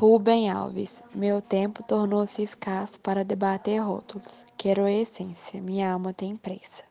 [0.00, 4.46] Rubem Alves, meu tempo tornou-se escasso para debater rótulos.
[4.56, 6.87] Quero a essência, minha alma tem pressa.